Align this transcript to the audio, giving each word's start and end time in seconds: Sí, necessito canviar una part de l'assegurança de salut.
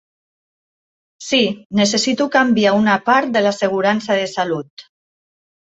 Sí, 1.25 1.41
necessito 1.81 2.27
canviar 2.37 2.73
una 2.79 2.97
part 3.11 3.33
de 3.37 3.47
l'assegurança 3.47 4.21
de 4.23 4.29
salut. 4.37 4.89